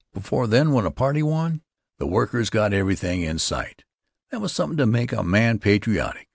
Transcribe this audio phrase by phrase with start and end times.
[0.15, 1.61] Before then when a party won,
[1.99, 3.83] its workers got everything in sight.
[4.31, 6.27] That was somethin' to make a man patriotic.